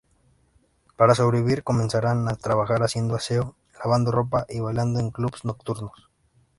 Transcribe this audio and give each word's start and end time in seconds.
Para 0.97 1.13
sobrevivir 1.13 1.63
comenzarán 1.63 2.27
a 2.27 2.35
trabajar 2.35 2.81
haciendo 2.81 3.13
aseo, 3.13 3.55
lavando 3.83 4.09
ropa 4.09 4.47
y 4.49 4.59
bailando 4.59 4.99
en 4.99 5.11
clubes 5.11 5.45
nocturnos. 5.45 6.09